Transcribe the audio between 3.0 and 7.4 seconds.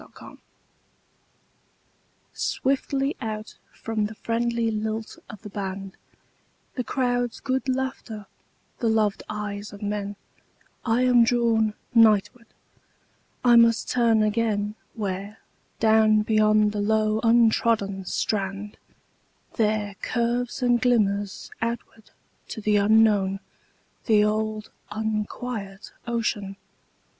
out from the friendly lilt of the band, The crowd's